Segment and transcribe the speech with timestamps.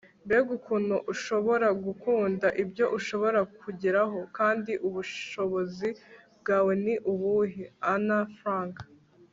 [0.25, 2.47] mbega ukuntu ushobora gukunda!
[2.63, 4.19] ibyo ushobora kugeraho!
[4.37, 5.89] kandi ubushobozi
[6.39, 8.75] bwawe ni ubuhe.- anne frank